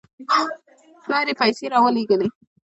[1.03, 2.27] پلار یې پیسې راولېږلې.